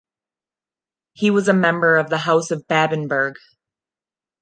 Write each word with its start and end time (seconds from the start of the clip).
He 1.13 1.29
was 1.29 1.47
a 1.47 1.53
member 1.53 1.95
of 1.97 2.09
the 2.09 2.17
House 2.17 2.49
of 2.49 2.65
Babenberg. 2.67 3.35